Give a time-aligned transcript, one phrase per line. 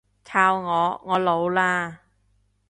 [0.25, 1.97] 靠我，我老喇